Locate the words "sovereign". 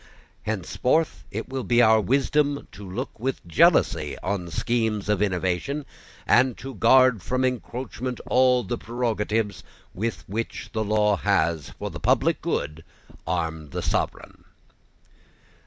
13.83-14.43